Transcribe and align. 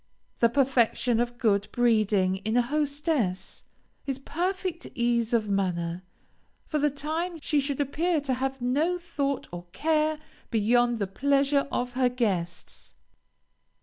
The 0.39 0.49
perfection 0.49 1.19
of 1.19 1.37
good 1.37 1.67
breeding 1.71 2.37
in 2.37 2.57
a 2.57 2.61
hostess, 2.63 3.63
is 4.07 4.17
perfect 4.17 4.87
ease 4.95 5.31
of 5.31 5.47
manner; 5.47 6.01
for 6.65 6.79
the 6.79 6.89
time 6.89 7.39
she 7.39 7.59
should 7.59 7.79
appear 7.79 8.19
to 8.21 8.33
have 8.33 8.63
no 8.63 8.97
thought 8.97 9.47
or 9.51 9.67
care 9.73 10.17
beyond 10.49 10.97
the 10.97 11.05
pleasure 11.05 11.67
of 11.71 11.93
her 11.93 12.09
guests. 12.09 12.95